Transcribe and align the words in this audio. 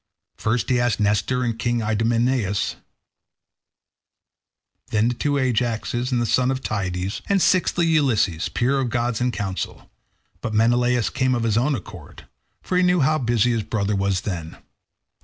First 0.35 0.71
he 0.71 0.79
asked 0.79 0.99
Nestor 0.99 1.43
and 1.43 1.59
King 1.59 1.83
Idomeneus, 1.83 2.75
then 4.87 5.09
the 5.09 5.13
two 5.13 5.33
Ajaxes 5.37 6.11
and 6.11 6.19
the 6.19 6.25
son 6.25 6.49
of 6.49 6.63
Tydeus, 6.63 7.21
and 7.29 7.39
sixthly 7.39 7.85
Ulysses, 7.85 8.49
peer 8.49 8.79
of 8.79 8.89
gods 8.89 9.21
in 9.21 9.29
counsel; 9.31 9.91
but 10.41 10.55
Menelaus 10.55 11.11
came 11.11 11.35
of 11.35 11.43
his 11.43 11.55
own 11.55 11.75
accord, 11.75 12.25
for 12.63 12.77
he 12.77 12.81
knew 12.81 13.01
how 13.01 13.19
busy 13.19 13.51
his 13.51 13.61
brother 13.61 13.89
then 13.93 13.99
was. 14.53 14.55